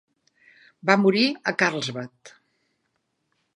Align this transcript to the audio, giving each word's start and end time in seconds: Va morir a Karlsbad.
Va 0.91 0.95
morir 1.01 1.27
a 1.29 1.53
Karlsbad. 1.63 2.35